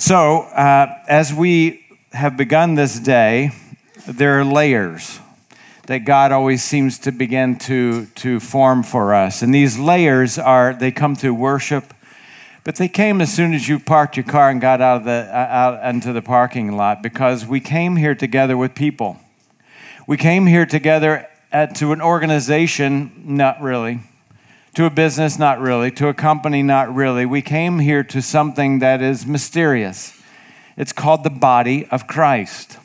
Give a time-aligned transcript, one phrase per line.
[0.00, 3.50] So, uh, as we have begun this day,
[4.06, 5.18] there are layers
[5.86, 9.42] that God always seems to begin to, to form for us.
[9.42, 11.92] And these layers are, they come through worship,
[12.62, 15.28] but they came as soon as you parked your car and got out, of the,
[15.32, 19.18] uh, out into the parking lot because we came here together with people.
[20.06, 23.98] We came here together at, to an organization, not really.
[24.78, 25.90] To a business, not really.
[25.90, 27.26] To a company, not really.
[27.26, 30.16] We came here to something that is mysterious.
[30.76, 32.78] It's called the body of Christ.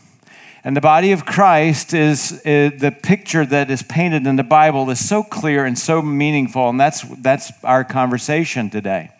[0.63, 4.89] And the body of Christ is, is, the picture that is painted in the Bible
[4.89, 9.11] is so clear and so meaningful, and that's, that's our conversation today.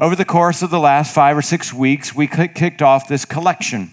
[0.00, 3.92] Over the course of the last five or six weeks, we kicked off this collection.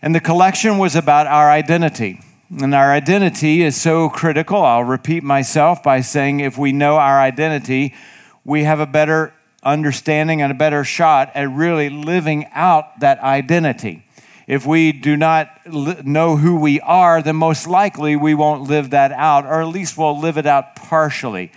[0.00, 2.20] And the collection was about our identity.
[2.60, 4.62] And our identity is so critical.
[4.62, 7.94] I'll repeat myself by saying if we know our identity,
[8.44, 14.04] we have a better understanding and a better shot at really living out that identity.
[14.46, 15.48] If we do not
[16.04, 19.96] know who we are, then most likely we won't live that out, or at least
[19.96, 21.52] we'll live it out partially.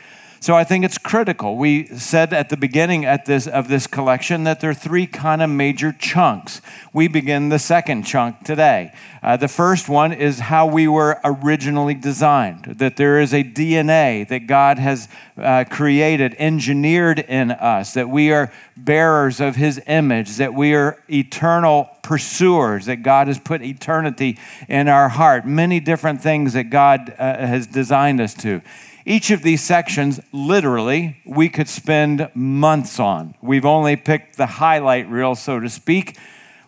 [0.46, 1.58] So I think it's critical.
[1.58, 5.42] We said at the beginning at this, of this collection that there are three kind
[5.42, 6.62] of major chunks.
[6.94, 8.94] We begin the second chunk today.
[9.24, 14.28] Uh, the first one is how we were originally designed, that there is a DNA
[14.28, 20.38] that God has uh, created, engineered in us, that we are bearers of His image,
[20.38, 24.38] that we are eternal pursuers, that God has put eternity
[24.70, 28.62] in our heart, many different things that God uh, has designed us to.
[29.08, 33.36] Each of these sections, literally, we could spend months on.
[33.40, 36.18] We've only picked the highlight reel, so to speak.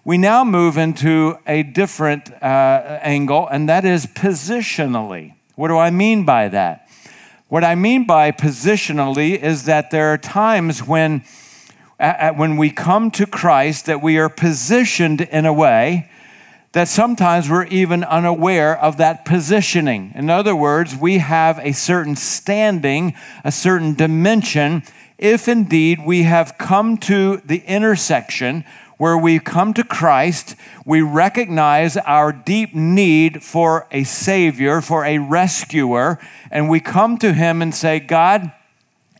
[0.05, 5.33] We now move into a different uh, angle, and that is positionally.
[5.55, 6.87] What do I mean by that?
[7.47, 11.23] What I mean by positionally is that there are times when,
[11.99, 16.07] uh, when we come to Christ, that we are positioned in a way
[16.77, 20.11] that sometimes we're even unaware of that positioning.
[20.13, 24.83] In other words, we have a certain standing, a certain dimension,
[25.17, 28.63] if indeed we have come to the intersection
[28.97, 30.55] where we come to Christ,
[30.85, 36.19] we recognize our deep need for a Savior, for a rescuer,
[36.51, 38.51] and we come to Him and say, God,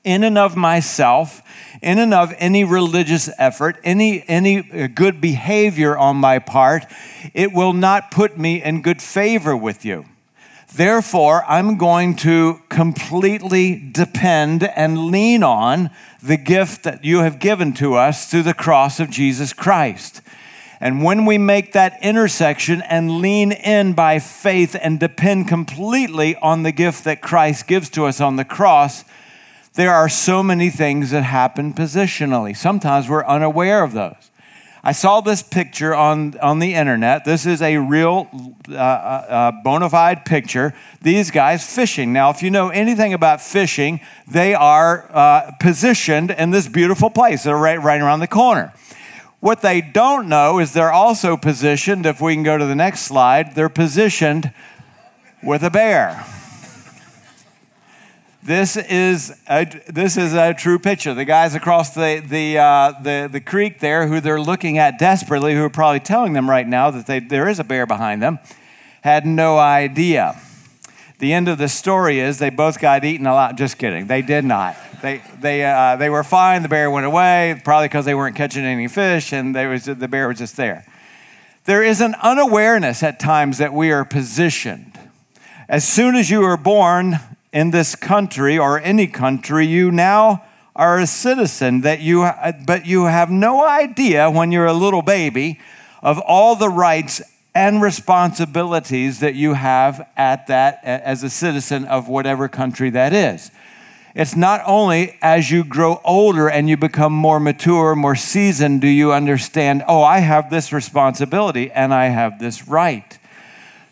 [0.08, 1.42] in and of myself,
[1.82, 6.86] in and of any religious effort, any, any uh, good behavior on my part,
[7.34, 10.06] it will not put me in good favor with you.
[10.74, 15.90] Therefore, I'm going to completely depend and lean on
[16.24, 20.22] the gift that you have given to us through the cross of Jesus Christ.
[20.80, 26.64] And when we make that intersection and lean in by faith and depend completely on
[26.64, 29.04] the gift that Christ gives to us on the cross,
[29.78, 32.58] there are so many things that happen positionally.
[32.58, 34.32] Sometimes we're unaware of those.
[34.84, 37.26] I saw this picture on, on the internet.
[37.26, 38.28] This is a real
[38.70, 40.74] uh, uh, uh, bona fide picture.
[41.04, 42.12] These guys fishing.
[42.12, 47.44] Now, if you know anything about fishing, they are uh, positioned in this beautiful place.
[47.44, 48.74] They're right, right around the corner.
[49.42, 53.02] What they don't know is they're also positioned, if we can go to the next
[53.02, 54.52] slide, they're positioned
[55.44, 56.26] with a bear.
[58.48, 61.14] This is a, this is a true picture.
[61.14, 65.54] The guys across the, the, uh, the, the creek there, who they're looking at desperately,
[65.54, 68.40] who are probably telling them right now that they, there is a bear behind them,
[69.02, 70.40] had no idea.
[71.20, 73.58] The end of the story is they both got eaten a lot.
[73.58, 74.08] Just kidding.
[74.08, 74.78] They did not.
[75.02, 76.64] They, they, uh, they were fine.
[76.64, 80.08] The bear went away, probably because they weren't catching any fish, and they was, the
[80.08, 80.86] bear was just there.
[81.66, 84.98] There is an unawareness at times that we are positioned.
[85.68, 87.20] As soon as you are born,
[87.52, 90.44] in this country or any country, you now
[90.76, 92.30] are a citizen that you
[92.66, 95.60] but you have no idea when you're a little baby
[96.04, 97.22] of all the rights
[97.56, 103.50] and responsibilities that you have at that as a citizen of whatever country that is.
[104.14, 108.88] It's not only as you grow older and you become more mature, more seasoned, do
[108.88, 113.17] you understand, oh, I have this responsibility and I have this right.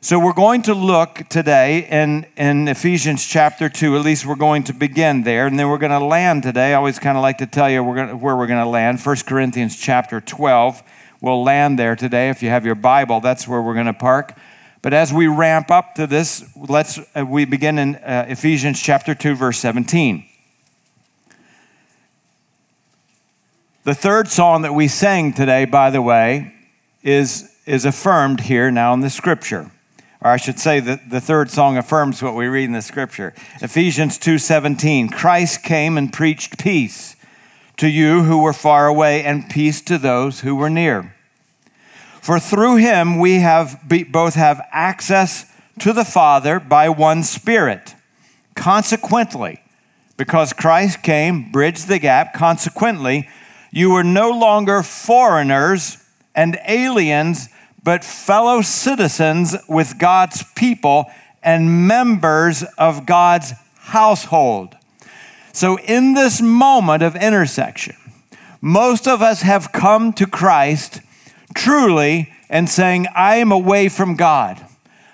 [0.05, 3.95] So we're going to look today in, in Ephesians chapter 2.
[3.95, 5.47] At least we're going to begin there.
[5.47, 6.73] And then we're going to land today.
[6.73, 8.99] I always kind of like to tell you we're to, where we're going to land.
[8.99, 10.83] 1 Corinthians chapter 12.
[11.21, 12.29] We'll land there today.
[12.29, 14.37] If you have your Bible, that's where we're going to park.
[14.83, 19.15] But as we ramp up to this, let's uh, we begin in uh, Ephesians chapter
[19.15, 20.23] 2 verse 17.
[23.85, 26.53] The third song that we sang today, by the way,
[27.01, 29.71] is is affirmed here now in the scripture
[30.25, 33.35] or I should say that the third song affirms what we read in the scripture.
[33.61, 37.15] Ephesians 2:17, Christ came and preached peace
[37.77, 41.13] to you who were far away, and peace to those who were near.
[42.21, 43.79] For through him we have
[44.09, 45.45] both have access
[45.79, 47.93] to the Father by one Spirit.
[48.55, 49.61] Consequently,
[50.17, 53.29] because Christ came, bridged the gap, consequently,
[53.69, 55.97] you are no longer foreigners
[56.33, 57.49] and aliens,
[57.85, 61.05] but fellow citizens with God's people
[61.43, 64.75] and members of God's household.
[65.53, 67.95] So, in this moment of intersection,
[68.59, 70.99] most of us have come to Christ
[71.53, 74.65] truly and saying, I am away from God.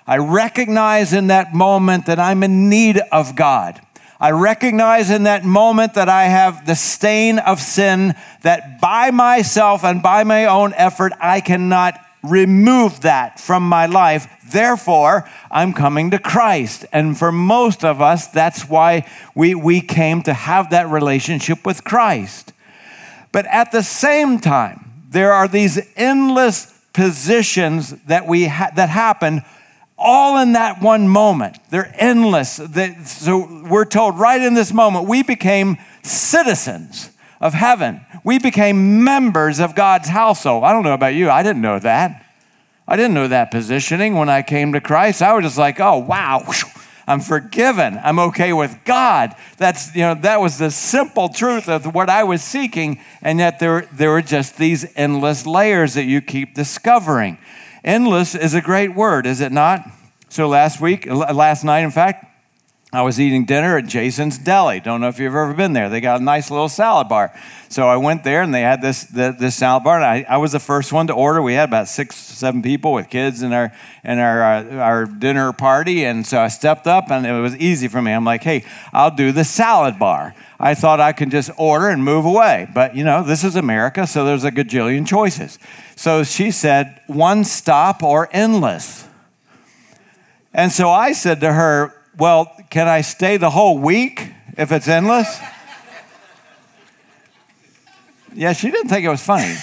[0.06, 3.80] I recognize in that moment that I'm in need of God.
[4.18, 9.84] I recognize in that moment that I have the stain of sin, that by myself
[9.84, 14.28] and by my own effort, I cannot remove that from my life.
[14.50, 16.84] Therefore, I'm coming to Christ.
[16.92, 21.84] And for most of us, that's why we, we came to have that relationship with
[21.84, 22.52] Christ.
[23.32, 29.42] But at the same time, there are these endless positions that, we ha- that happen
[29.98, 31.56] all in that one moment.
[31.70, 32.60] They're endless.
[33.06, 37.11] so we're told right in this moment, we became citizens
[37.42, 38.00] of heaven.
[38.24, 40.64] We became members of God's household.
[40.64, 42.24] I don't know about you, I didn't know that.
[42.88, 45.22] I didn't know that positioning when I came to Christ.
[45.22, 46.44] I was just like, oh, wow.
[47.06, 47.98] I'm forgiven.
[48.02, 49.34] I'm okay with God.
[49.56, 53.00] That's, you know, that was the simple truth of what I was seeking.
[53.22, 57.38] And yet there, there were just these endless layers that you keep discovering.
[57.84, 59.84] Endless is a great word, is it not?
[60.28, 62.31] So last week, last night, in fact,
[62.94, 64.78] I was eating dinner at Jason's Deli.
[64.78, 65.88] Don't know if you've ever been there.
[65.88, 67.32] They got a nice little salad bar.
[67.70, 69.96] So I went there and they had this this salad bar.
[69.96, 71.40] And I, I was the first one to order.
[71.40, 73.72] We had about six, seven people with kids in our
[74.04, 76.04] in our uh, our dinner party.
[76.04, 78.12] And so I stepped up and it was easy for me.
[78.12, 80.34] I'm like, hey, I'll do the salad bar.
[80.60, 82.68] I thought I could just order and move away.
[82.74, 85.58] But you know, this is America, so there's a gajillion choices.
[85.96, 89.08] So she said, one stop or endless.
[90.52, 94.88] And so I said to her, well, can I stay the whole week if it's
[94.88, 95.38] endless?
[98.34, 99.56] yeah, she didn't think it was funny.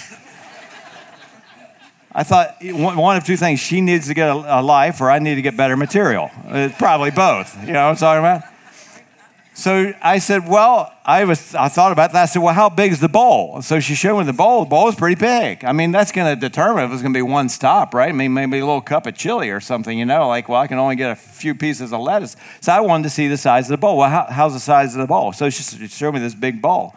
[2.12, 5.36] I thought one of two things she needs to get a life, or I need
[5.36, 6.30] to get better material.
[6.46, 7.56] It's probably both.
[7.64, 8.49] You know what I'm talking about?
[9.60, 12.22] So I said, Well, I, was, I thought about that.
[12.22, 13.60] I said, Well, how big is the bowl?
[13.60, 14.64] So she showed me the bowl.
[14.64, 15.66] The bowl is pretty big.
[15.66, 18.08] I mean, that's going to determine if it's going to be one stop, right?
[18.08, 20.66] I mean, maybe a little cup of chili or something, you know, like, well, I
[20.66, 22.36] can only get a few pieces of lettuce.
[22.62, 23.98] So I wanted to see the size of the bowl.
[23.98, 25.34] Well, how, how's the size of the bowl?
[25.34, 26.96] So she showed me this big bowl.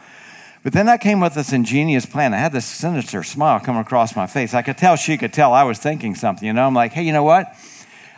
[0.64, 2.34] But then I came with this ingenious plan.
[2.34, 4.54] I had this sinister smile come across my face.
[4.54, 6.66] I could tell she could tell I was thinking something, you know.
[6.66, 7.48] I'm like, hey, you know what?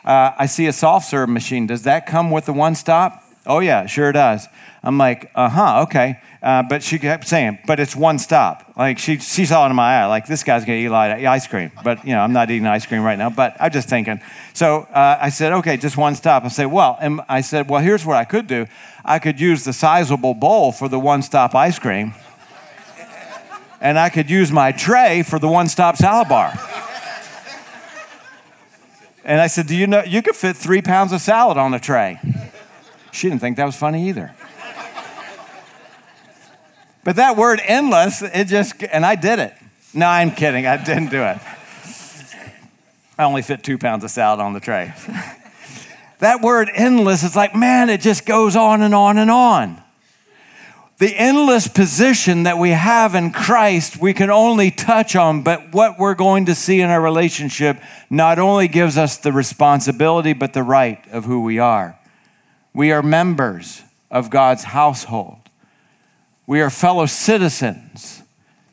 [0.04, 1.66] Uh, I see a soft serve machine.
[1.66, 3.25] Does that come with the one stop?
[3.46, 4.48] Oh, yeah, sure does.
[4.84, 6.20] I'm like, uh huh, okay.
[6.44, 8.72] Uh, but she kept saying, but it's one stop.
[8.78, 11.10] Like she, she saw it in my eye, like this guy's gonna eat a lot
[11.10, 11.72] of ice cream.
[11.84, 13.32] But you know, I'm not eating ice cream right now.
[13.32, 14.22] But I'm just thinking.
[14.54, 16.46] So uh, I said, okay, just one stop.
[16.46, 18.68] I said, well, and I said, well, here's what I could do.
[19.04, 22.14] I could use the sizable bowl for the one stop ice cream,
[23.82, 26.54] and I could use my tray for the one stop salad bar.
[29.24, 31.80] And I said, do you know you could fit three pounds of salad on a
[31.80, 32.20] tray?
[33.16, 34.36] She didn't think that was funny either.
[37.06, 39.54] But that word endless, it just, and I did it.
[39.94, 40.68] No, I'm kidding.
[40.68, 41.38] I didn't do it.
[43.18, 44.94] I only fit two pounds of salad on the tray.
[46.20, 49.82] that word endless is like, man, it just goes on and on and on.
[50.98, 55.98] The endless position that we have in Christ, we can only touch on, but what
[55.98, 60.64] we're going to see in our relationship not only gives us the responsibility, but the
[60.64, 61.98] right of who we are.
[62.76, 65.40] We are members of God's household.
[66.46, 68.22] We are fellow citizens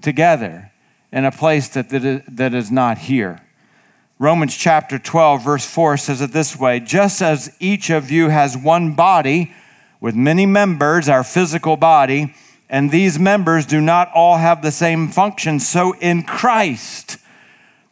[0.00, 0.73] together
[1.12, 3.40] in a place that, that is not here.
[4.18, 8.56] Romans chapter 12, verse 4 says it this way Just as each of you has
[8.56, 9.54] one body
[10.00, 12.35] with many members, our physical body,
[12.68, 17.18] and these members do not all have the same function, so in Christ,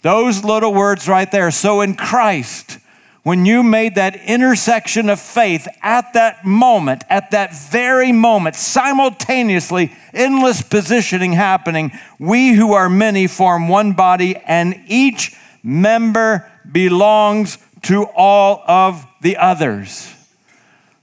[0.02, 2.80] those little words right there, so in Christ,
[3.22, 9.92] when you made that intersection of faith at that moment, at that very moment, simultaneously,
[10.14, 18.04] endless positioning happening, we who are many form one body, and each member belongs to
[18.04, 20.14] all of the others.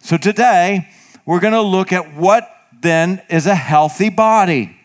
[0.02, 0.90] So today,
[1.26, 2.50] we're going to look at what
[2.82, 4.76] then is a healthy body.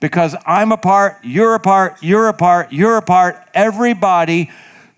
[0.00, 4.50] Because I'm a part, you're a part, you're a part, you're a part, everybody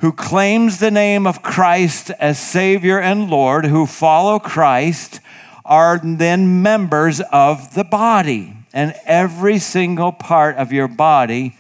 [0.07, 5.19] who claims the name of Christ as Savior and Lord, who follow Christ,
[5.65, 8.55] are then members of the body.
[8.73, 11.57] and every single part of your body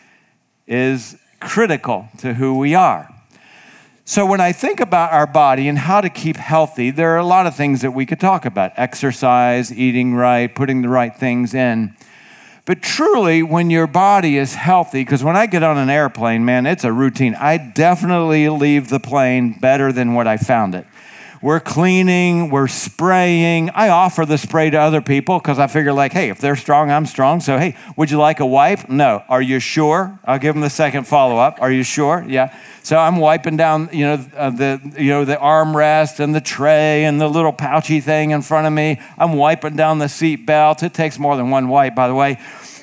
[0.69, 3.13] is critical to who we are.
[4.05, 7.27] So, when I think about our body and how to keep healthy, there are a
[7.27, 11.53] lot of things that we could talk about exercise, eating right, putting the right things
[11.53, 11.97] in.
[12.67, 16.67] But truly, when your body is healthy, because when I get on an airplane, man,
[16.67, 17.37] it's a routine.
[17.37, 20.85] I definitely leave the plane better than what I found it.
[21.43, 23.71] We're cleaning, we're spraying.
[23.71, 26.91] I offer the spray to other people because I figure, like, hey, if they're strong,
[26.91, 27.41] I'm strong.
[27.41, 28.89] So, hey, would you like a wipe?
[28.89, 29.23] No.
[29.29, 30.19] Are you sure?
[30.25, 31.61] I'll give them the second follow up.
[31.61, 32.25] Are you sure?
[32.27, 32.57] Yeah.
[32.87, 37.05] So I'm wiping down, you know, uh, the you know the armrest and the tray
[37.05, 39.01] and the little pouchy thing in front of me.
[39.19, 40.85] I'm wiping down the seat belt.
[40.85, 42.39] It takes more than one wipe, by the way.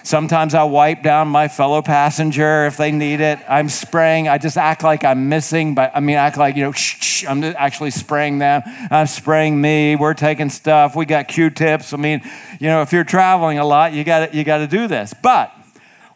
[0.05, 3.39] Sometimes I wipe down my fellow passenger if they need it.
[3.47, 4.27] I'm spraying.
[4.27, 7.25] I just act like I'm missing, but I mean, act like, you know, shh, shh,
[7.25, 8.63] I'm actually spraying them.
[8.91, 9.95] I'm spraying me.
[9.95, 10.93] We're taking stuff.
[10.93, 11.93] We got Q tips.
[11.93, 12.21] I mean,
[12.59, 15.13] you know, if you're traveling a lot, you got you got to do this.
[15.23, 15.53] But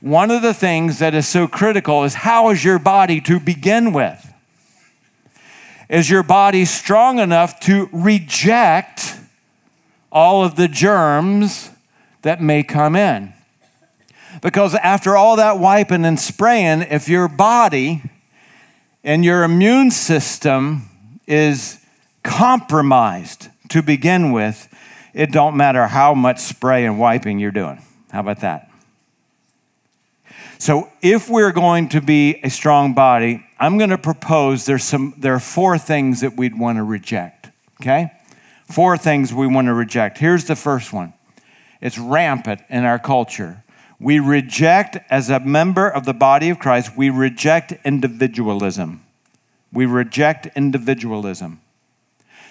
[0.01, 3.93] one of the things that is so critical is how is your body to begin
[3.93, 4.33] with?
[5.87, 9.15] Is your body strong enough to reject
[10.11, 11.69] all of the germs
[12.23, 13.33] that may come in?
[14.41, 18.03] Because after all that wiping and spraying, if your body
[19.03, 20.89] and your immune system
[21.27, 21.79] is
[22.23, 24.67] compromised to begin with,
[25.13, 27.81] it don't matter how much spray and wiping you're doing.
[28.11, 28.69] How about that?
[30.59, 35.13] So, if we're going to be a strong body, I'm going to propose there's some
[35.17, 37.51] there are four things that we'd want to reject.
[37.81, 38.11] Okay?
[38.65, 40.17] Four things we want to reject.
[40.17, 41.13] Here's the first one.
[41.79, 43.63] It's rampant in our culture.
[43.99, 49.03] We reject as a member of the body of Christ, we reject individualism.
[49.73, 51.61] We reject individualism.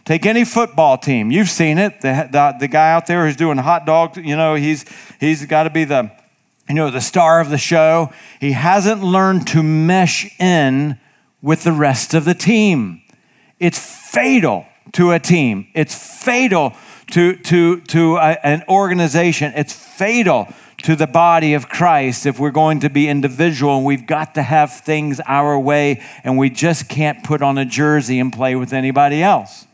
[0.04, 1.30] Take any football team.
[1.30, 2.00] You've seen it.
[2.00, 4.84] The, the, the guy out there who's doing hot dogs, you know, he's,
[5.18, 6.12] he's got to be the
[6.68, 10.98] you know, the star of the show, he hasn't learned to mesh in
[11.40, 13.02] with the rest of the team.
[13.60, 15.68] It's fatal to a team.
[15.74, 16.74] It's fatal
[17.12, 19.52] to, to, to a, an organization.
[19.54, 20.48] It's fatal
[20.86, 24.42] to the body of Christ if we're going to be individual and we've got to
[24.42, 28.72] have things our way and we just can't put on a jersey and play with
[28.72, 29.66] anybody else.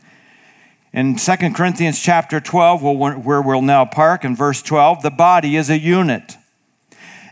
[0.91, 5.69] In 2 Corinthians chapter 12, where we'll now park in verse 12, the body is
[5.69, 6.35] a unit.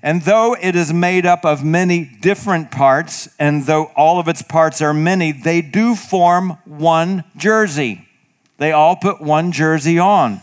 [0.04, 4.44] And though it is made up of many different parts, and though all of its
[4.44, 8.08] parts are many, they do form one jersey.
[8.60, 10.42] They all put one jersey on.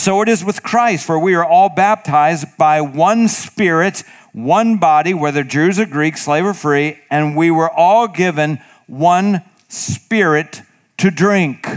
[0.00, 4.02] So it is with Christ, for we are all baptized by one Spirit,
[4.32, 9.42] one body, whether Jews or Greeks, slave or free, and we were all given one
[9.68, 10.62] Spirit
[10.96, 11.68] to drink.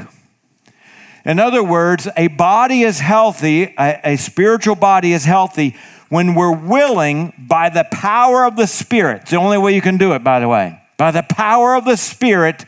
[1.25, 5.75] In other words, a body is healthy, a, a spiritual body is healthy
[6.07, 9.97] when we're willing by the power of the Spirit, it's the only way you can
[9.97, 12.63] do it, by the way, by the power of the Spirit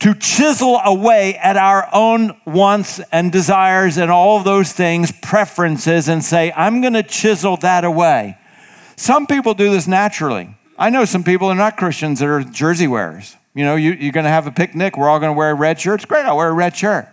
[0.00, 6.24] to chisel away at our own wants and desires and all those things, preferences, and
[6.24, 8.38] say, I'm going to chisel that away.
[8.96, 10.54] Some people do this naturally.
[10.78, 13.36] I know some people are not Christians that are jersey wearers.
[13.54, 15.80] You know, you, are going to have a picnic, we're all going to wear red
[15.80, 16.04] shirts.
[16.04, 17.08] Great, I'll wear a red shirt.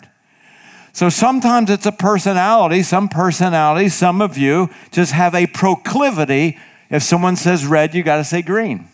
[0.94, 6.58] So sometimes it's a personality, some personalities, some of you just have a proclivity.
[6.89, 8.88] If someone says red, you got to say green.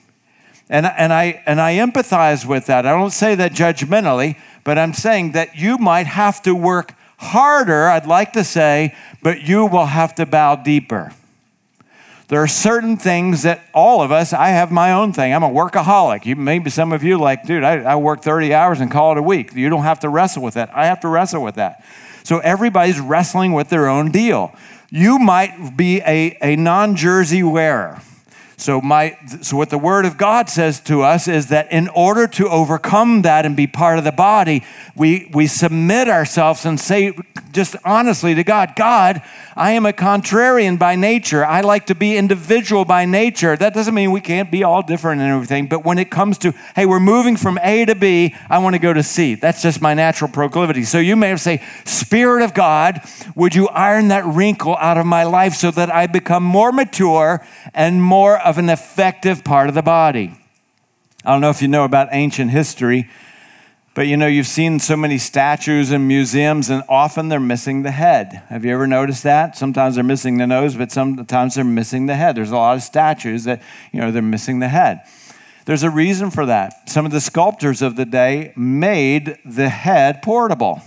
[0.71, 2.85] And, and, I, and I empathize with that.
[2.85, 7.87] I don't say that judgmentally, but I'm saying that you might have to work harder,
[7.87, 11.11] I'd like to say, but you will have to bow deeper.
[12.29, 15.33] There are certain things that all of us, I have my own thing.
[15.33, 16.25] I'm a workaholic.
[16.25, 19.17] You, maybe some of you like, dude, I, I work 30 hours and call it
[19.17, 19.53] a week.
[19.53, 20.73] You don't have to wrestle with that.
[20.73, 21.83] I have to wrestle with that.
[22.23, 24.55] So everybody's wrestling with their own deal.
[24.89, 28.01] You might be a, a non jersey wearer.
[28.61, 32.27] So, my, so, what the Word of God says to us is that in order
[32.27, 34.63] to overcome that and be part of the body,
[34.95, 37.17] we, we submit ourselves and say,
[37.51, 39.23] just honestly to God, God,
[39.55, 41.43] I am a contrarian by nature.
[41.43, 43.57] I like to be individual by nature.
[43.57, 46.53] That doesn't mean we can't be all different and everything, but when it comes to,
[46.75, 49.33] hey, we're moving from A to B, I want to go to C.
[49.33, 50.83] That's just my natural proclivity.
[50.83, 53.01] So, you may have say, Spirit of God,
[53.35, 57.43] would you iron that wrinkle out of my life so that I become more mature
[57.73, 60.37] and more of an effective part of the body.
[61.23, 63.09] I don't know if you know about ancient history,
[63.93, 67.91] but you know, you've seen so many statues in museums, and often they're missing the
[67.91, 68.43] head.
[68.49, 69.55] Have you ever noticed that?
[69.55, 72.35] Sometimes they're missing the nose, but sometimes they're missing the head.
[72.35, 73.61] There's a lot of statues that,
[73.93, 74.99] you know, they're missing the head.
[75.65, 76.89] There's a reason for that.
[76.89, 80.81] Some of the sculptors of the day made the head portable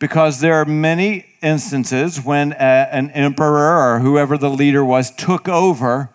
[0.00, 5.12] because there are many instances when a, uh, an emperor or whoever the leader was
[5.12, 6.10] took over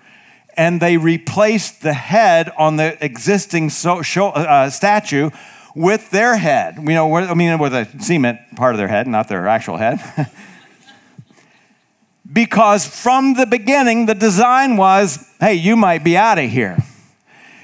[0.58, 5.30] and they replaced the head on the existing so, show, uh, statue
[5.76, 6.78] with their head.
[6.78, 10.00] You know, I mean, with a cement part of their head, not their actual head.
[12.32, 16.78] because from the beginning, the design was hey, you might be out of here.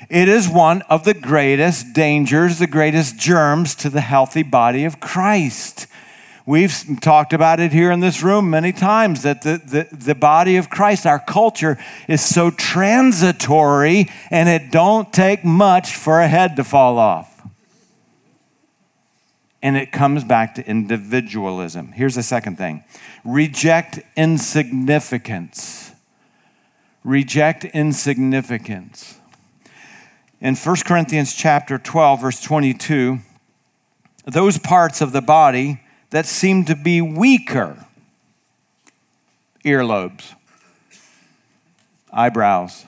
[0.09, 4.99] It is one of the greatest dangers, the greatest germs to the healthy body of
[4.99, 5.87] Christ.
[6.45, 10.57] We've talked about it here in this room many times that the, the, the body
[10.57, 16.55] of Christ, our culture, is so transitory and it don't take much for a head
[16.55, 17.27] to fall off.
[19.61, 21.91] And it comes back to individualism.
[21.91, 22.83] Here's the second thing
[23.23, 25.91] reject insignificance.
[27.03, 29.19] Reject insignificance.
[30.39, 33.19] In 1 Corinthians chapter 12 verse 22,
[34.25, 37.85] those parts of the body that seem to be weaker,
[39.65, 40.33] earlobes,
[42.13, 42.85] eyebrows.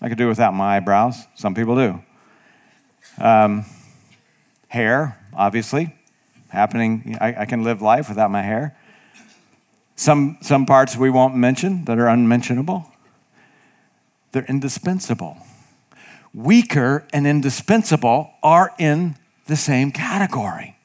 [0.00, 1.26] I could do without my eyebrows.
[1.34, 2.02] Some people do.
[3.18, 3.64] Um,
[4.68, 5.94] hair, obviously,
[6.48, 7.18] happening.
[7.20, 8.76] I, I, can live life without my hair.
[9.96, 12.86] Some, some parts we won't mention that are unmentionable.
[14.32, 15.36] They're indispensable
[16.34, 20.76] weaker and indispensable are in the same category.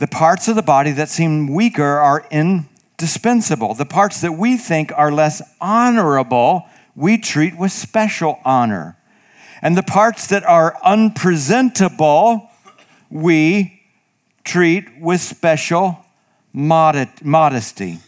[0.00, 3.74] The parts of the body that seem weaker are indispensable.
[3.74, 6.64] The parts that we think are less honorable,
[6.96, 8.96] we treat with special honor.
[9.60, 12.48] And the parts that are unpresentable,
[13.10, 13.82] we
[14.42, 16.02] treat with special
[16.54, 17.98] modesty,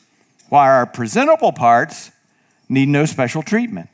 [0.49, 2.11] while our presentable parts
[2.70, 3.91] need no special treatment.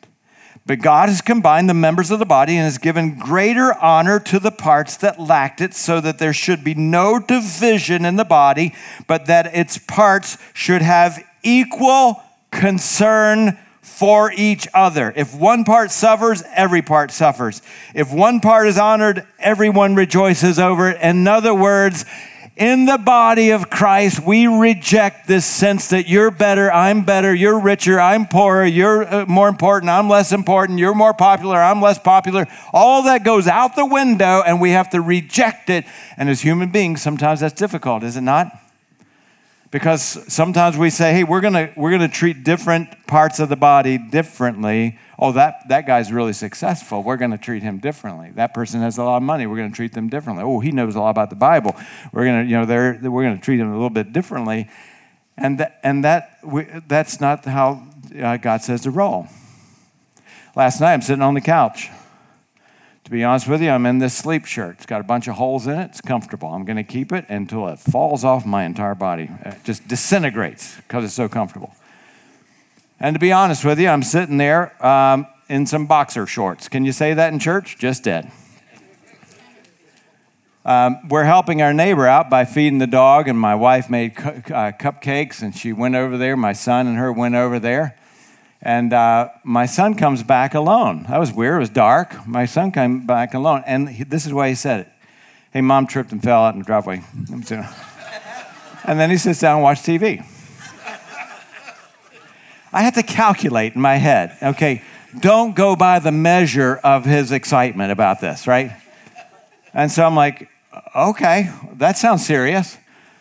[0.68, 4.38] But God has combined the members of the body and has given greater honor to
[4.38, 8.74] the parts that lacked it, so that there should be no division in the body,
[9.06, 15.10] but that its parts should have equal concern for each other.
[15.16, 17.62] If one part suffers, every part suffers.
[17.94, 21.00] If one part is honored, everyone rejoices over it.
[21.00, 22.04] In other words,
[22.58, 27.58] in the body of Christ, we reject this sense that you're better, I'm better, you're
[27.58, 32.00] richer, I'm poorer, you're uh, more important, I'm less important, you're more popular, I'm less
[32.00, 32.48] popular.
[32.72, 35.84] All that goes out the window and we have to reject it.
[36.16, 38.60] And as human beings, sometimes that's difficult, is it not?
[39.70, 40.02] Because
[40.32, 44.98] sometimes we say, hey, we're gonna, we're gonna treat different parts of the body differently
[45.18, 47.02] oh, that, that guy's really successful.
[47.02, 48.30] We're going to treat him differently.
[48.34, 49.46] That person has a lot of money.
[49.46, 50.44] We're going to treat them differently.
[50.44, 51.74] Oh, he knows a lot about the Bible.
[52.12, 54.68] We're going to, you know, they're, we're going to treat him a little bit differently.
[55.36, 57.86] And, that, and that, we, that's not how
[58.20, 59.26] uh, God says to roll.
[60.54, 61.90] Last night, I'm sitting on the couch.
[63.08, 64.76] To be honest with you, I'm in this sleep shirt.
[64.76, 65.84] It's got a bunch of holes in it.
[65.86, 66.50] It's comfortable.
[66.50, 69.30] I'm going to keep it until it falls off my entire body.
[69.46, 71.74] It just disintegrates because it's so comfortable.
[73.00, 76.68] And to be honest with you, I'm sitting there um, in some boxer shorts.
[76.68, 77.78] Can you say that in church?
[77.78, 78.30] Just dead.
[80.66, 84.52] Um, we're helping our neighbor out by feeding the dog, and my wife made cu-
[84.52, 86.36] uh, cupcakes, and she went over there.
[86.36, 87.96] My son and her went over there.
[88.60, 91.04] And uh, my son comes back alone.
[91.08, 91.56] That was weird.
[91.56, 92.26] It was dark.
[92.26, 93.62] My son came back alone.
[93.66, 94.88] And he, this is why he said it
[95.52, 97.02] Hey, mom tripped and fell out in the driveway.
[98.84, 100.24] and then he sits down and watches TV.
[102.72, 104.82] I had to calculate in my head, okay,
[105.18, 108.72] don't go by the measure of his excitement about this, right?
[109.72, 110.50] And so I'm like,
[110.94, 112.76] okay, that sounds serious.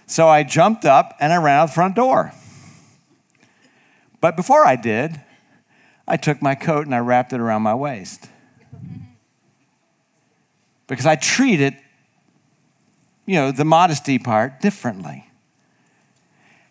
[0.05, 2.33] So I jumped up and I ran out the front door.
[4.19, 5.21] But before I did,
[6.07, 8.29] I took my coat and I wrapped it around my waist.
[10.87, 11.75] Because I treated,
[13.25, 15.25] you know, the modesty part differently.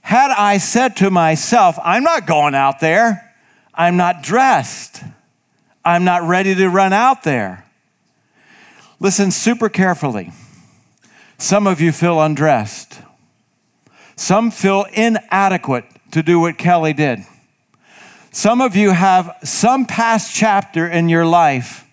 [0.01, 3.35] Had I said to myself, I'm not going out there,
[3.75, 5.03] I'm not dressed,
[5.85, 7.66] I'm not ready to run out there.
[8.99, 10.33] Listen super carefully.
[11.38, 13.01] Some of you feel undressed.
[14.16, 17.20] Some feel inadequate to do what Kelly did.
[18.37, 21.87] Some of you have some past chapter in your life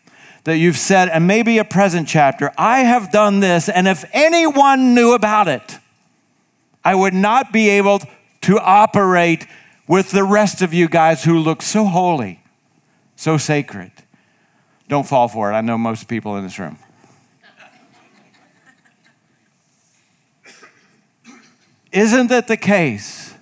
[0.44, 4.94] that you've said, and maybe a present chapter, I have done this, and if anyone
[4.94, 5.80] knew about it,
[6.84, 8.02] I would not be able
[8.42, 9.48] to operate
[9.88, 12.44] with the rest of you guys who look so holy,
[13.16, 13.94] so sacred.
[14.90, 15.56] Don't fall for it.
[15.56, 16.78] I know most people in this room.
[21.94, 23.33] Isn't that the case?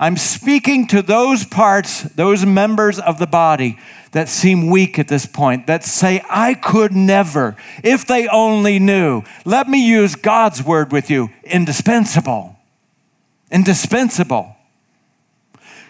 [0.00, 3.78] I'm speaking to those parts, those members of the body
[4.12, 9.22] that seem weak at this point, that say, I could never, if they only knew.
[9.44, 12.56] Let me use God's word with you indispensable.
[13.52, 14.56] Indispensable.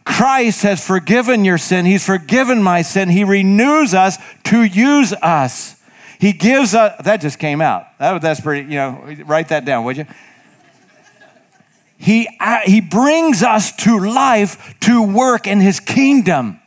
[0.04, 1.86] Christ has forgiven your sin.
[1.86, 3.10] He's forgiven my sin.
[3.10, 5.80] He renews us to use us.
[6.18, 7.86] He gives us, that just came out.
[8.00, 10.06] That, that's pretty, you know, write that down, would you?
[12.02, 12.30] He,
[12.64, 16.58] he brings us to life to work in his kingdom.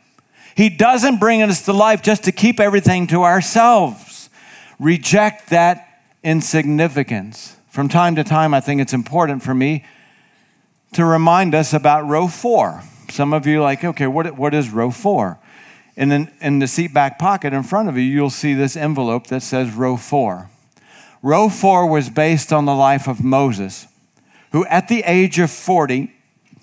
[0.56, 4.30] He doesn't bring us to life just to keep everything to ourselves.
[4.78, 7.56] Reject that insignificance.
[7.68, 9.84] From time to time, I think it's important for me
[10.92, 12.84] to remind us about row four.
[13.10, 15.40] Some of you like, okay, what, what is row four?
[15.96, 19.26] And in, in the seat back pocket in front of you, you'll see this envelope
[19.26, 20.48] that says row four.
[21.22, 23.88] Row four was based on the life of Moses
[24.54, 26.12] who at the age of 40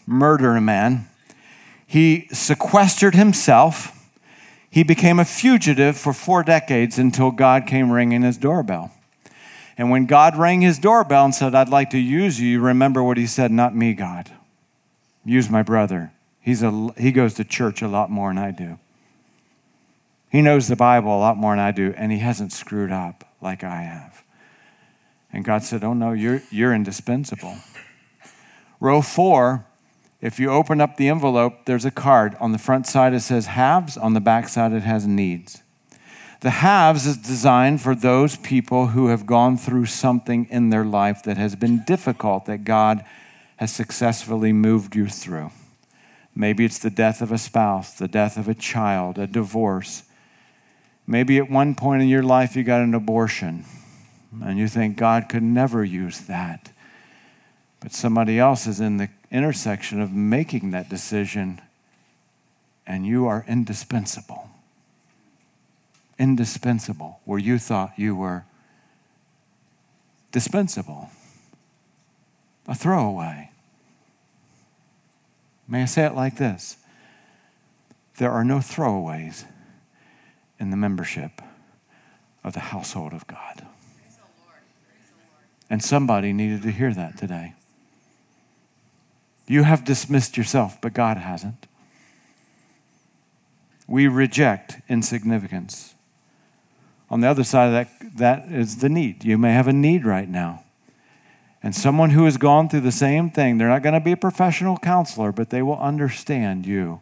[0.08, 1.10] murdered a man.
[1.86, 4.10] He sequestered himself.
[4.70, 8.94] He became a fugitive for four decades until God came ringing his doorbell.
[9.78, 13.04] And when God rang his doorbell and said, I'd like to use you, you remember
[13.04, 14.32] what he said, Not me, God.
[15.26, 16.14] Use my brother.
[16.40, 18.80] He's a, he goes to church a lot more than I do.
[20.32, 23.26] He knows the Bible a lot more than I do, and he hasn't screwed up
[23.42, 24.21] like I have.
[25.34, 27.56] And God said, Oh, no, you're, you're indispensable.
[28.80, 29.66] Row four,
[30.22, 32.36] if you open up the envelope, there's a card.
[32.40, 35.62] On the front side, it says haves, on the back side, it has needs.
[36.42, 41.22] The haves is designed for those people who have gone through something in their life
[41.24, 43.06] that has been difficult that God
[43.58, 45.52] has successfully moved you through.
[46.36, 50.04] Maybe it's the death of a spouse, the death of a child, a divorce.
[51.06, 53.66] Maybe at one point in your life you got an abortion
[54.40, 56.72] and you think God could never use that.
[57.80, 61.62] But somebody else is in the intersection of making that decision,
[62.86, 64.50] and you are indispensable.
[66.18, 68.46] Indispensable, where you thought you were
[70.32, 71.10] dispensable,
[72.68, 73.50] a throwaway.
[75.68, 76.78] May I say it like this?
[78.18, 79.46] There are no throwaways
[80.60, 81.42] in the membership
[82.44, 83.66] of the household of God.
[85.72, 87.54] And somebody needed to hear that today.
[89.48, 91.66] You have dismissed yourself, but God hasn't.
[93.88, 95.96] We reject insignificance.
[97.10, 99.24] On the other side of that, that is the need.
[99.24, 100.66] You may have a need right now.
[101.64, 104.18] And someone who has gone through the same thing, they're not going to be a
[104.18, 107.00] professional counselor, but they will understand you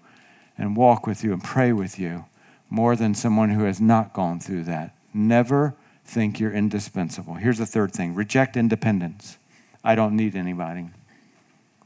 [0.59, 2.25] and walk with you and pray with you
[2.69, 4.95] more than someone who has not gone through that.
[5.11, 5.73] Never
[6.09, 7.35] think you're indispensable.
[7.35, 9.37] Here's the third thing reject independence.
[9.83, 10.89] I don't need anybody.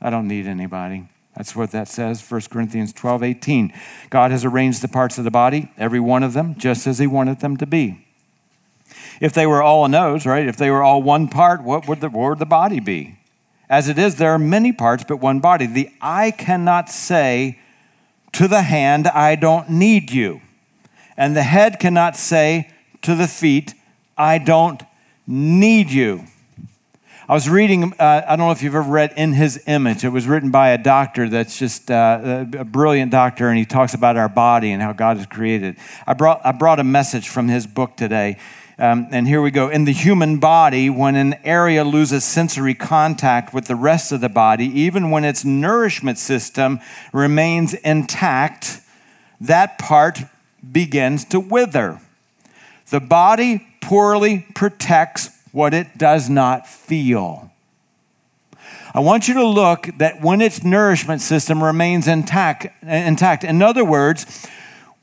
[0.02, 1.08] I don't need anybody.
[1.36, 3.74] That's what that says, 1 Corinthians 12, 18.
[4.10, 7.08] God has arranged the parts of the body, every one of them, just as He
[7.08, 8.06] wanted them to be.
[9.20, 10.48] If they were all a nose, right?
[10.48, 13.18] If they were all one part, what would the, what would the body be?
[13.70, 15.66] As it is, there are many parts, but one body.
[15.66, 17.60] The eye cannot say
[18.34, 20.42] to the hand, I don't need you.
[21.18, 22.70] And the head cannot say
[23.02, 23.74] to the feet,
[24.18, 24.82] I don't
[25.26, 26.26] need you.
[27.28, 30.04] I was reading, uh, I don't know if you've ever read In His Image.
[30.04, 33.94] It was written by a doctor that's just uh, a brilliant doctor, and he talks
[33.94, 35.78] about our body and how God has created.
[36.06, 38.38] I brought, I brought a message from his book today.
[38.78, 39.70] Um, and here we go.
[39.70, 44.30] In the human body, when an area loses sensory contact with the rest of the
[44.30, 46.82] body, even when its nourishment system
[47.14, 48.82] remains intact,
[49.40, 50.20] that part
[50.72, 52.00] begins to wither.
[52.90, 57.52] The body poorly protects what it does not feel.
[58.96, 63.44] I want you to look that when its nourishment system remains intact, intact.
[63.44, 64.48] In other words,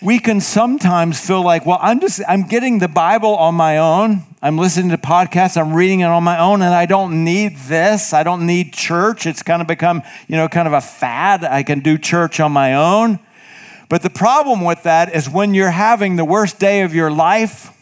[0.03, 4.23] we can sometimes feel like, well, I'm just I'm getting the Bible on my own.
[4.41, 8.15] I'm listening to podcasts, I'm reading it on my own, and I don't need this.
[8.15, 9.27] I don't need church.
[9.27, 11.45] It's kind of become, you know, kind of a fad.
[11.45, 13.19] I can do church on my own.
[13.91, 17.77] But the problem with that is when you're having the worst day of your life,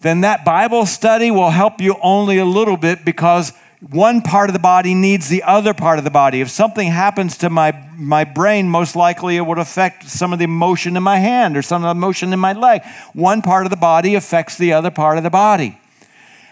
[0.00, 3.52] then that Bible study will help you only a little bit because
[3.90, 6.40] one part of the body needs the other part of the body.
[6.40, 10.46] If something happens to my, my brain, most likely it would affect some of the
[10.46, 12.82] motion in my hand or some of the motion in my leg.
[13.14, 15.78] One part of the body affects the other part of the body.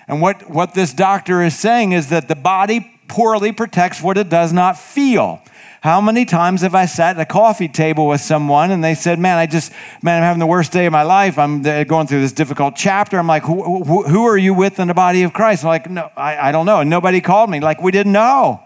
[0.07, 4.29] And what, what this doctor is saying is that the body poorly protects what it
[4.29, 5.43] does not feel.
[5.81, 9.19] How many times have I sat at a coffee table with someone and they said,
[9.19, 11.39] Man, I just, man, I'm having the worst day of my life.
[11.39, 13.19] I'm going through this difficult chapter.
[13.19, 15.65] I'm like, Who, who, who are you with in the body of Christ?
[15.65, 16.81] I'm like, No, I, I don't know.
[16.81, 17.61] And nobody called me.
[17.61, 18.61] Like, we didn't know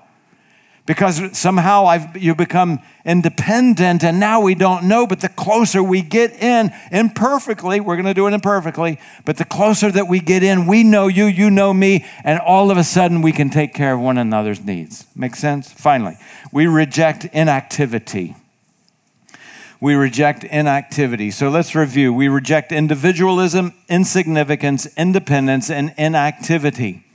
[0.92, 5.06] because somehow I've, you become independent and now we don't know.
[5.06, 9.46] But the closer we get in, imperfectly, we're going to do it imperfectly, but the
[9.46, 12.84] closer that we get in, we know you, you know me, and all of a
[12.84, 15.06] sudden we can take care of one another's needs.
[15.16, 15.72] Make sense?
[15.72, 16.18] Finally,
[16.52, 18.36] we reject inactivity.
[19.80, 21.30] We reject inactivity.
[21.30, 22.12] So let's review.
[22.12, 27.06] We reject individualism, insignificance, independence, and inactivity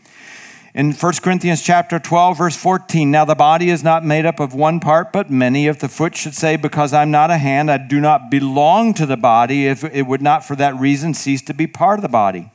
[0.78, 4.54] in 1 Corinthians chapter 12 verse 14 now the body is not made up of
[4.54, 7.80] one part but many if the foot should say because I'm not a hand I
[7.80, 11.54] do not belong to the body if it would not for that reason cease to
[11.56, 12.52] be part of the body.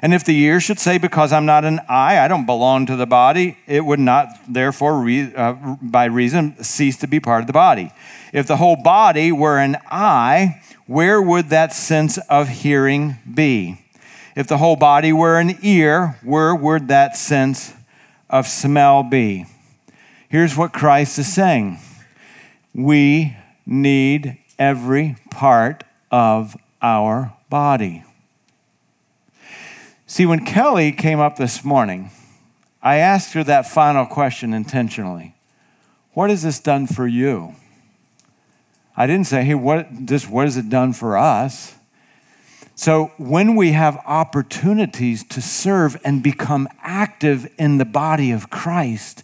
[0.00, 2.94] And if the ear should say because I'm not an eye I don't belong to
[2.94, 7.48] the body it would not therefore re, uh, by reason cease to be part of
[7.48, 7.92] the body.
[8.32, 13.83] If the whole body were an eye where would that sense of hearing be
[14.34, 17.72] if the whole body were an ear, where would that sense
[18.28, 19.46] of smell be?
[20.28, 21.78] Here's what Christ is saying
[22.74, 28.04] we need every part of our body.
[30.06, 32.10] See, when Kelly came up this morning,
[32.82, 35.34] I asked her that final question intentionally
[36.12, 37.54] What has this done for you?
[38.96, 41.74] I didn't say, hey, what, this, what has it done for us?
[42.76, 49.22] So, when we have opportunities to serve and become active in the body of Christ,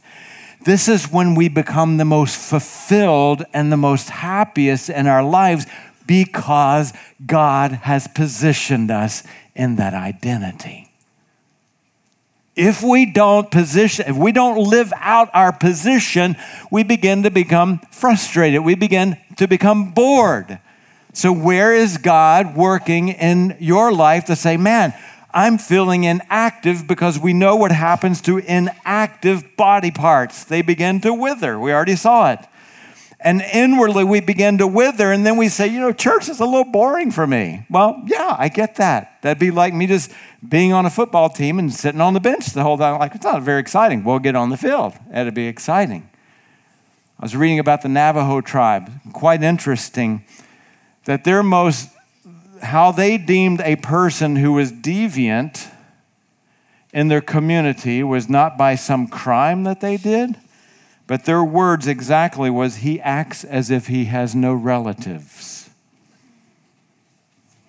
[0.64, 5.66] this is when we become the most fulfilled and the most happiest in our lives
[6.06, 6.92] because
[7.24, 9.24] God has positioned us
[9.56, 10.90] in that identity.
[12.54, 16.36] If we don't position, if we don't live out our position,
[16.70, 18.62] we begin to become frustrated.
[18.62, 20.58] We begin to become bored.
[21.12, 24.94] So, where is God working in your life to say, man,
[25.32, 30.44] I'm feeling inactive because we know what happens to inactive body parts.
[30.44, 31.58] They begin to wither.
[31.58, 32.40] We already saw it.
[33.22, 36.46] And inwardly, we begin to wither, and then we say, you know, church is a
[36.46, 37.66] little boring for me.
[37.68, 39.20] Well, yeah, I get that.
[39.20, 40.10] That'd be like me just
[40.48, 42.98] being on a football team and sitting on the bench the whole time.
[42.98, 44.04] Like, it's not very exciting.
[44.04, 44.94] We'll get on the field.
[45.10, 46.08] That'd be exciting.
[47.18, 48.90] I was reading about the Navajo tribe.
[49.12, 50.24] Quite interesting
[51.10, 51.88] that their most,
[52.62, 55.68] how they deemed a person who was deviant
[56.92, 60.36] in their community was not by some crime that they did,
[61.08, 65.68] but their words exactly was, he acts as if he has no relatives.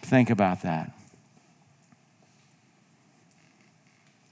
[0.04, 0.92] Think about that.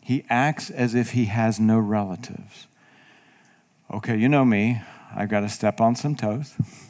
[0.03, 2.67] He acts as if he has no relatives.
[3.91, 4.83] Okay, you know me.
[5.15, 6.53] I've got to step on some toes.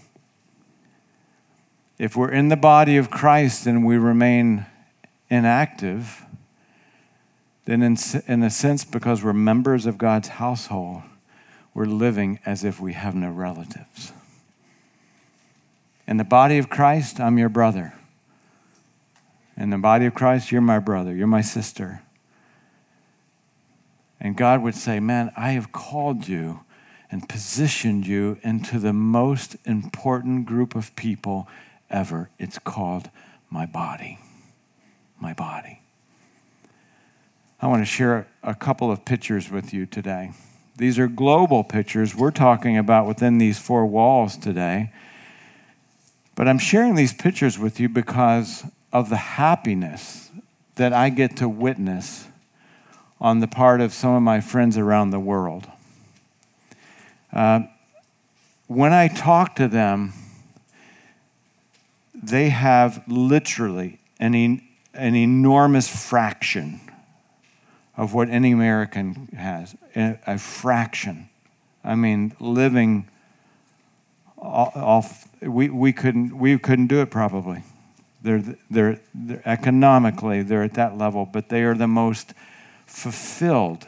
[1.99, 4.65] If we're in the body of Christ and we remain
[5.29, 6.23] inactive,
[7.65, 11.03] then in, in a sense, because we're members of God's household,
[11.73, 14.13] we're living as if we have no relatives.
[16.07, 17.93] In the body of Christ, I'm your brother.
[19.57, 22.01] In the body of Christ, you're my brother, you're my sister.
[24.21, 26.61] And God would say, Man, I have called you
[27.11, 31.47] and positioned you into the most important group of people
[31.89, 32.29] ever.
[32.37, 33.09] It's called
[33.49, 34.19] my body.
[35.19, 35.81] My body.
[37.61, 40.31] I want to share a couple of pictures with you today.
[40.77, 44.93] These are global pictures we're talking about within these four walls today.
[46.35, 50.31] But I'm sharing these pictures with you because of the happiness
[50.75, 52.27] that I get to witness
[53.19, 55.67] on the part of some of my friends around the world.
[57.33, 57.63] Uh,
[58.67, 60.13] when I talk to them,
[62.21, 64.61] they have literally an, en-
[64.93, 66.81] an enormous fraction
[67.95, 71.29] of what any American has, a, fraction.
[71.83, 73.07] I mean, living
[74.37, 77.63] off, we, we, couldn't, we couldn't do it probably.
[78.21, 82.33] They're, they're, they're economically, they're at that level, but they are the most
[82.85, 83.87] fulfilled,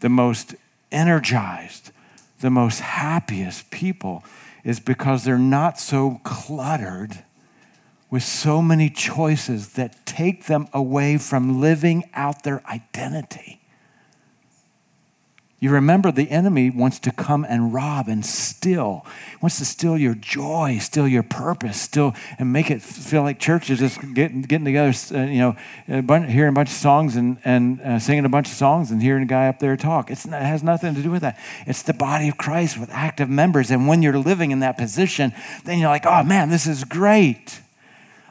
[0.00, 0.54] the most
[0.90, 1.90] energized,
[2.40, 4.24] the most happiest people
[4.64, 7.22] is because they're not so cluttered
[8.12, 13.58] with so many choices that take them away from living out their identity.
[15.60, 19.06] You remember the enemy wants to come and rob and steal.
[19.40, 23.70] Wants to steal your joy, steal your purpose, steal and make it feel like church
[23.70, 27.38] is just getting, getting together, uh, you know, bunch, hearing a bunch of songs and,
[27.44, 30.10] and uh, singing a bunch of songs and hearing a guy up there talk.
[30.10, 31.38] It's it has nothing to do with that.
[31.66, 33.70] It's the body of Christ with active members.
[33.70, 35.32] And when you're living in that position,
[35.64, 37.60] then you're like, oh man, this is great.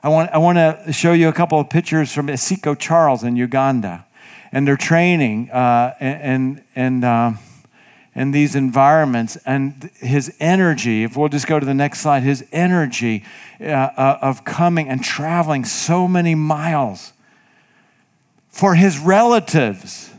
[0.04, 3.36] I want, I want to show you a couple of pictures from Isiko Charles in
[3.36, 4.06] Uganda.
[4.52, 7.38] And they're training, uh, and, and
[8.14, 12.46] in these environments and his energy, if we'll just go to the next slide, his
[12.52, 13.24] energy
[13.62, 17.14] uh, uh, of coming and traveling so many miles
[18.50, 20.10] for his relatives.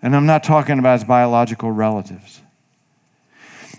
[0.00, 2.40] And I'm not talking about his biological relatives.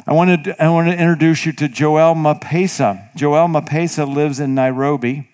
[0.06, 3.14] I want to, I want to introduce you to Joel Mapesa.
[3.16, 5.30] Joel Mapesa lives in Nairobi,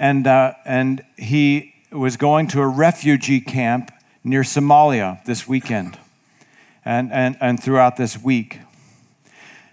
[0.00, 3.92] and, uh, and he was going to a refugee camp
[4.24, 5.98] near Somalia this weekend
[6.84, 8.60] and, and, and throughout this week.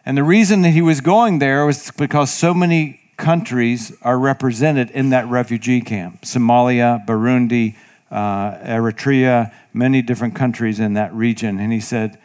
[0.05, 4.91] And the reason that he was going there was because so many countries are represented
[4.91, 7.75] in that refugee camp Somalia, Burundi,
[8.11, 11.57] uh, Eritrea, many different countries in that region.
[11.57, 12.19] And he said,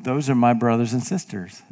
[0.00, 1.62] Those are my brothers and sisters.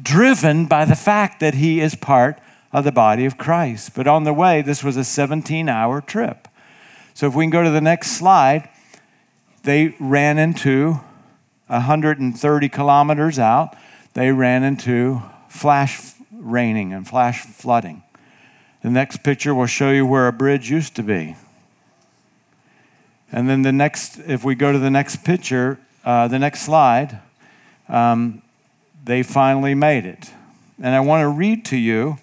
[0.00, 2.40] Driven by the fact that he is part
[2.72, 3.94] of the body of Christ.
[3.94, 6.48] But on the way, this was a 17 hour trip.
[7.14, 8.68] So if we can go to the next slide,
[9.62, 11.00] they ran into
[11.66, 13.76] 130 kilometers out,
[14.14, 18.02] they ran into flash raining and flash flooding.
[18.82, 21.36] The next picture will show you where a bridge used to be.
[23.30, 27.20] And then the next, if we go to the next picture, uh, the next slide,
[27.88, 28.42] um,
[29.04, 30.30] they finally made it.
[30.82, 32.18] And I want to read to you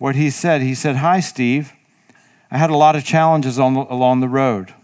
[0.00, 0.62] what he said.
[0.62, 1.74] He said, Hi, Steve.
[2.50, 4.74] I had a lot of challenges on along the road.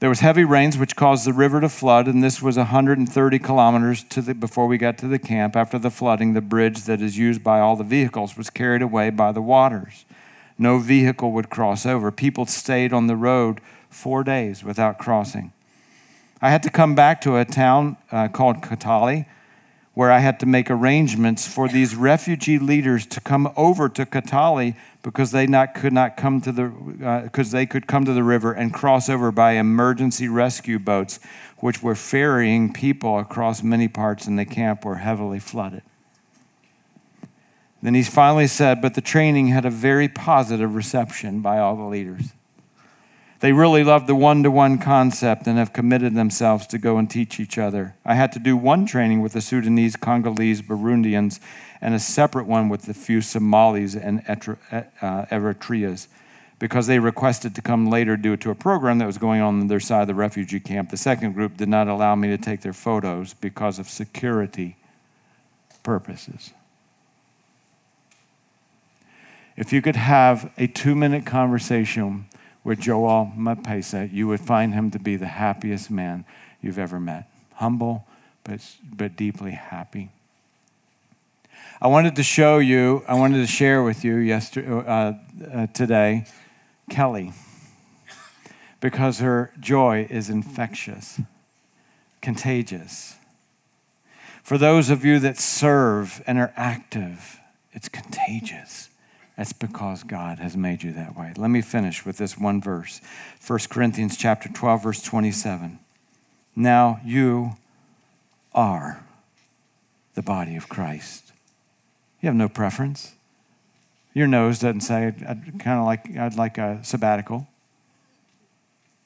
[0.00, 4.04] There was heavy rains which caused the river to flood, and this was 130 kilometers
[4.10, 5.56] to the, before we got to the camp.
[5.56, 9.08] After the flooding, the bridge that is used by all the vehicles was carried away
[9.08, 10.04] by the waters.
[10.58, 12.12] No vehicle would cross over.
[12.12, 15.52] People stayed on the road four days without crossing.
[16.42, 19.24] I had to come back to a town uh, called Kitale
[19.94, 24.74] where I had to make arrangements for these refugee leaders to come over to Kitale
[25.02, 26.64] because they not, could not come to the
[27.24, 31.20] because uh, they could come to the river and cross over by emergency rescue boats,
[31.58, 35.82] which were ferrying people across many parts in the camp were heavily flooded.
[37.80, 41.82] Then he finally said, but the training had a very positive reception by all the
[41.82, 42.32] leaders.
[43.40, 47.10] They really love the one to one concept and have committed themselves to go and
[47.10, 47.94] teach each other.
[48.04, 51.40] I had to do one training with the Sudanese, Congolese, Burundians,
[51.80, 56.08] and a separate one with the few Somalis and uh, Eritreas
[56.58, 59.66] because they requested to come later due to a program that was going on on
[59.66, 60.90] their side of the refugee camp.
[60.90, 64.76] The second group did not allow me to take their photos because of security
[65.82, 66.52] purposes.
[69.56, 72.26] If you could have a two minute conversation
[72.64, 76.24] with Joel Mapesa, you would find him to be the happiest man
[76.62, 77.30] you've ever met.
[77.54, 78.06] Humble,
[78.42, 80.10] but, but deeply happy.
[81.80, 85.12] I wanted to show you, I wanted to share with you yesterday, uh,
[85.52, 86.24] uh, today,
[86.88, 87.32] Kelly,
[88.80, 91.20] because her joy is infectious,
[92.22, 93.16] contagious.
[94.42, 97.38] For those of you that serve and are active,
[97.72, 98.88] it's contagious.
[99.36, 101.32] That's because God has made you that way.
[101.36, 103.00] Let me finish with this one verse.
[103.44, 105.78] 1 Corinthians chapter 12 verse 27.
[106.54, 107.56] Now you
[108.54, 109.04] are
[110.14, 111.32] the body of Christ.
[112.20, 113.14] You have no preference.
[114.12, 117.48] Your nose doesn't say I'd kind of like I'd like a sabbatical.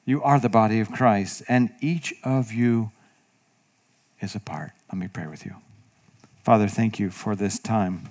[0.05, 2.91] You are the body of Christ and each of you
[4.21, 4.73] is a part.
[4.91, 5.55] Let me pray with you.
[6.43, 8.09] Father, thank you for this time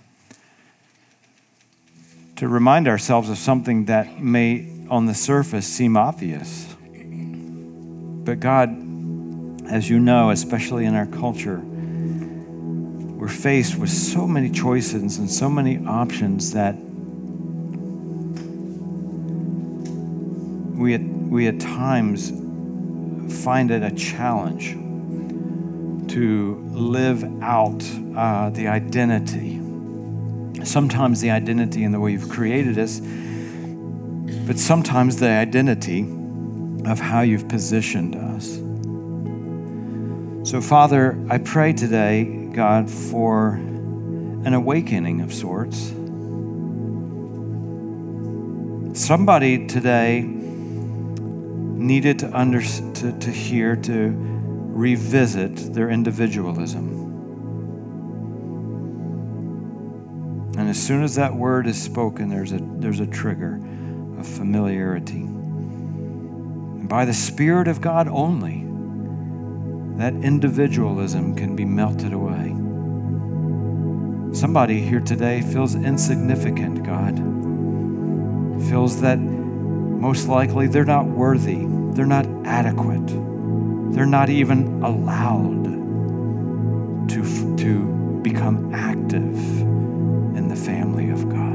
[2.38, 6.72] to remind ourselves of something that may, on the surface, seem obvious.
[8.24, 8.70] But God,
[9.68, 15.50] as you know, especially in our culture, we're faced with so many choices and so
[15.50, 16.76] many options that
[20.78, 22.30] we at, we at times
[23.42, 24.74] find it a challenge
[26.12, 27.84] to live out
[28.16, 29.57] uh, the identity
[30.64, 33.00] sometimes the identity and the way you've created us,
[34.46, 36.00] but sometimes the identity
[36.86, 38.56] of how you've positioned us.
[40.48, 45.88] So, Father, I pray today, God, for an awakening of sorts.
[48.98, 56.97] Somebody today needed to, under, to, to hear, to revisit their individualism.
[60.58, 63.60] And as soon as that word is spoken, there's a, there's a trigger
[64.18, 65.20] of familiarity.
[65.20, 68.64] And by the Spirit of God only,
[69.98, 72.56] that individualism can be melted away.
[74.36, 77.18] Somebody here today feels insignificant, God.
[78.68, 83.06] Feels that most likely they're not worthy, they're not adequate.
[83.94, 85.64] they're not even allowed
[87.10, 89.67] to, to become active
[90.64, 91.48] family of God.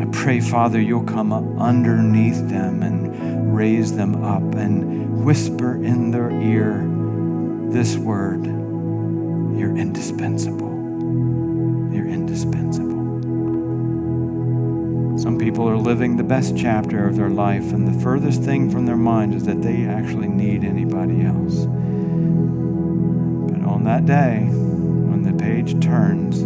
[0.00, 6.30] I pray, Father, you'll come underneath them and raise them up and whisper in their
[6.30, 6.86] ear
[7.72, 10.70] this word You're indispensable.
[11.92, 12.96] You're indispensable.
[15.18, 18.84] Some people are living the best chapter of their life, and the furthest thing from
[18.84, 21.64] their mind is that they actually need anybody else.
[23.50, 26.44] But on that day, when the page turns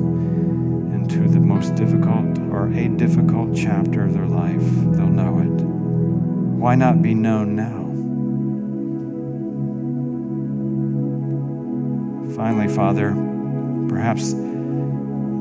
[1.12, 4.60] into the most difficult or a difficult chapter of their life,
[4.94, 5.64] they'll know it.
[6.60, 7.80] Why not be known now?
[12.36, 13.12] Finally, Father,
[13.88, 14.38] perhaps the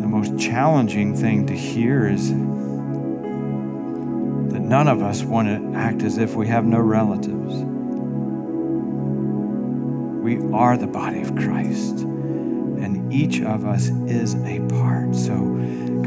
[0.08, 2.40] most challenging thing to hear is that
[4.62, 7.54] none of us want to act as if we have no relatives.
[10.24, 15.16] We are the body of Christ, and each of us is a part.
[15.16, 15.59] So,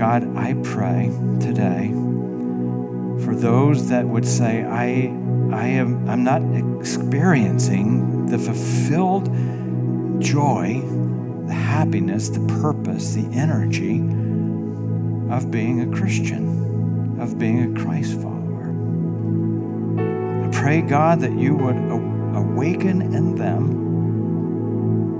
[0.03, 1.93] God, I pray today
[3.25, 5.15] for those that would say, I,
[5.55, 6.43] I am I'm not
[6.81, 9.27] experiencing the fulfilled
[10.21, 10.83] joy,
[11.47, 14.01] the happiness, the purpose, the energy
[15.33, 18.75] of being a Christian, of being a Christ follower.
[20.45, 21.77] I pray, God, that you would
[22.37, 23.79] awaken in them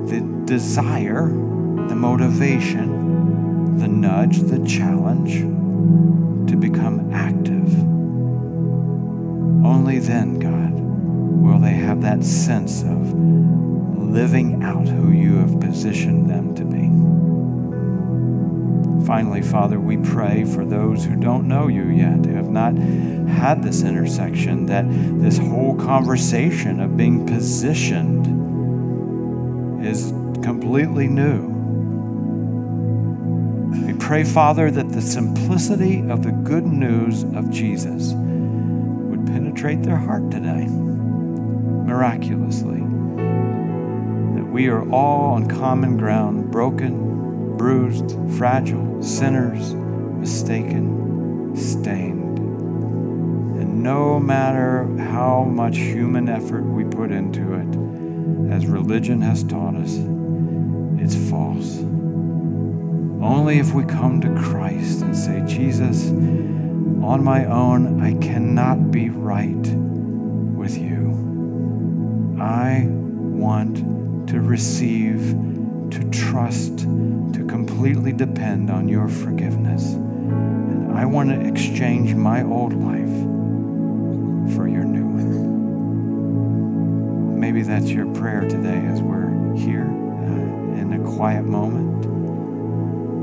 [0.09, 3.02] the desire, the motivation,
[3.83, 5.41] the nudge, the challenge
[6.49, 7.77] to become active.
[9.67, 13.13] Only then, God, will they have that sense of
[13.99, 16.83] living out who you have positioned them to be.
[19.05, 23.65] Finally, Father, we pray for those who don't know you yet, who have not had
[23.65, 24.85] this intersection, that
[25.21, 28.29] this whole conversation of being positioned
[29.85, 31.52] is completely new.
[34.13, 40.31] Pray, Father, that the simplicity of the good news of Jesus would penetrate their heart
[40.31, 42.81] today miraculously
[44.37, 52.39] That we are all on common ground, broken, bruised, fragile, sinners, mistaken, stained.
[52.39, 59.75] And no matter how much human effort we put into it, as religion has taught
[59.75, 59.97] us,
[61.01, 61.83] it's false.
[63.23, 69.11] Only if we come to Christ and say, Jesus, on my own, I cannot be
[69.11, 69.55] right
[70.57, 72.37] with you.
[72.41, 73.77] I want
[74.29, 75.37] to receive,
[75.93, 79.95] to trust, to completely depend on your forgiveness.
[79.95, 83.23] And I want to exchange my old life
[84.57, 85.23] for your new one.
[87.39, 92.22] Maybe that's your prayer today as we're here uh, in a quiet moment.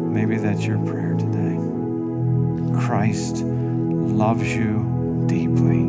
[0.09, 1.57] Maybe that's your prayer today.
[2.79, 5.83] Christ loves you deeply.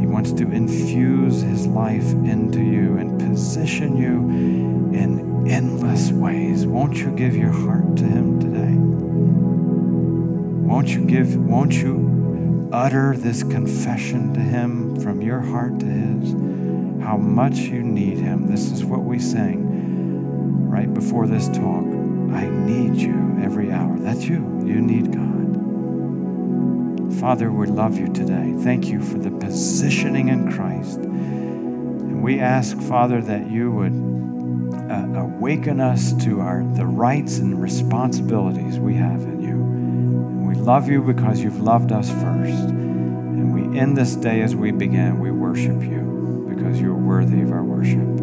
[0.00, 4.28] He wants to infuse his life into you and position you
[4.96, 6.66] in endless ways.
[6.66, 8.74] Won't you give your heart to him today?
[10.66, 16.32] Won't you give, won't you utter this confession to him from your heart to his?
[17.02, 18.46] How much you need him.
[18.46, 21.95] This is what we sang right before this talk.
[22.32, 23.98] I need you every hour.
[23.98, 24.36] That's you.
[24.64, 25.36] You need God.
[27.20, 28.54] Father, we love you today.
[28.58, 30.98] Thank you for the positioning in Christ.
[30.98, 33.92] And we ask, Father, that you would
[34.90, 39.54] uh, awaken us to our, the rights and responsibilities we have in you.
[39.54, 42.68] And we love you because you've loved us first.
[42.68, 47.50] And we end this day as we began, we worship you because you're worthy of
[47.50, 48.15] our worship.